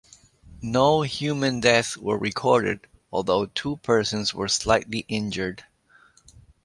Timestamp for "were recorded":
1.95-2.87